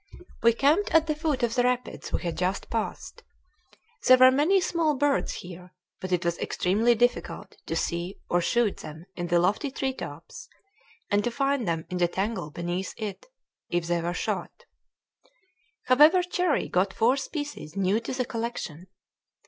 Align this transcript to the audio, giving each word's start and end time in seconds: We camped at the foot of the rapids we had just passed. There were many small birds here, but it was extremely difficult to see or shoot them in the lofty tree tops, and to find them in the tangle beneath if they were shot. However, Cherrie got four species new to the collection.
We 0.41 0.53
camped 0.53 0.89
at 0.95 1.05
the 1.05 1.13
foot 1.13 1.43
of 1.43 1.53
the 1.53 1.61
rapids 1.63 2.11
we 2.11 2.23
had 2.23 2.35
just 2.35 2.71
passed. 2.71 3.21
There 4.07 4.17
were 4.17 4.31
many 4.31 4.59
small 4.59 4.95
birds 4.95 5.33
here, 5.33 5.75
but 5.99 6.11
it 6.11 6.25
was 6.25 6.39
extremely 6.39 6.95
difficult 6.95 7.55
to 7.67 7.75
see 7.75 8.15
or 8.27 8.41
shoot 8.41 8.77
them 8.77 9.05
in 9.15 9.27
the 9.27 9.37
lofty 9.37 9.69
tree 9.69 9.93
tops, 9.93 10.49
and 11.11 11.23
to 11.23 11.29
find 11.29 11.67
them 11.67 11.85
in 11.91 11.99
the 11.99 12.07
tangle 12.07 12.49
beneath 12.49 12.95
if 12.97 13.17
they 13.69 14.01
were 14.01 14.15
shot. 14.15 14.65
However, 15.83 16.23
Cherrie 16.23 16.67
got 16.67 16.95
four 16.95 17.15
species 17.15 17.75
new 17.77 17.99
to 17.99 18.11
the 18.11 18.25
collection. 18.25 18.87